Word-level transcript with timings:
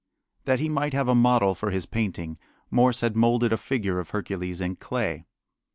That 0.45 0.59
he 0.59 0.67
might 0.67 0.93
have 0.95 1.07
a 1.07 1.13
model 1.13 1.53
for 1.53 1.69
his 1.69 1.85
painting 1.85 2.39
Morse 2.71 3.01
had 3.01 3.15
molded 3.15 3.53
a 3.53 3.55
figure 3.57 3.99
of 3.99 4.09
Hercules 4.09 4.59
in 4.59 4.77
clay. 4.77 5.25